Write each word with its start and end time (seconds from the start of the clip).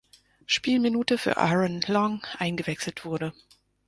Spielminute 0.47 1.19
für 1.19 1.37
Aaron 1.37 1.81
Long 1.87 2.23
eingewechselt 2.39 3.05
wurde. 3.05 3.33